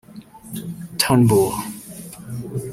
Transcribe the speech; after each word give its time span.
Turnbull 0.97 1.53